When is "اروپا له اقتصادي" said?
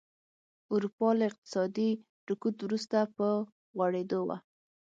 0.73-1.89